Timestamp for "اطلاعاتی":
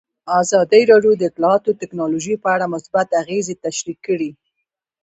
1.29-1.71